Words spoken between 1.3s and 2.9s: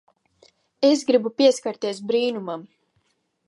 pieskarties brīnumam.